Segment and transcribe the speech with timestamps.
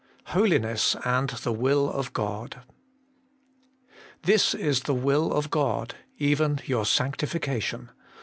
[0.33, 2.11] Holiness antr tfje Mill of'
[4.23, 7.91] This is the will of God, even your sanctification.